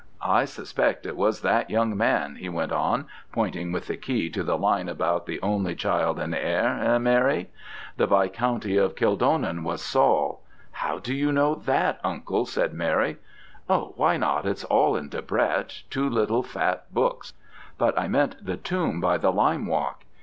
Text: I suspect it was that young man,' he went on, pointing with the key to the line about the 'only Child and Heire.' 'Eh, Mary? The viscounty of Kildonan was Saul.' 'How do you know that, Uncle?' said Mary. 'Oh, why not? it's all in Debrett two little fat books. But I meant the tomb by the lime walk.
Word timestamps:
I 0.23 0.45
suspect 0.45 1.05
it 1.05 1.15
was 1.15 1.41
that 1.41 1.69
young 1.69 1.95
man,' 1.95 2.37
he 2.37 2.49
went 2.49 2.71
on, 2.71 3.05
pointing 3.31 3.71
with 3.71 3.85
the 3.85 3.97
key 3.97 4.31
to 4.31 4.41
the 4.41 4.57
line 4.57 4.89
about 4.89 5.27
the 5.27 5.39
'only 5.43 5.75
Child 5.75 6.17
and 6.17 6.33
Heire.' 6.33 6.81
'Eh, 6.81 6.97
Mary? 6.97 7.51
The 7.97 8.07
viscounty 8.07 8.77
of 8.77 8.95
Kildonan 8.95 9.63
was 9.63 9.79
Saul.' 9.83 10.41
'How 10.71 10.97
do 10.97 11.13
you 11.13 11.31
know 11.31 11.53
that, 11.53 11.99
Uncle?' 12.03 12.47
said 12.47 12.73
Mary. 12.73 13.17
'Oh, 13.69 13.93
why 13.95 14.17
not? 14.17 14.47
it's 14.47 14.63
all 14.63 14.95
in 14.95 15.07
Debrett 15.09 15.83
two 15.91 16.09
little 16.09 16.41
fat 16.41 16.91
books. 16.91 17.33
But 17.77 17.95
I 17.95 18.07
meant 18.07 18.43
the 18.43 18.57
tomb 18.57 19.01
by 19.01 19.19
the 19.19 19.31
lime 19.31 19.67
walk. 19.67 20.03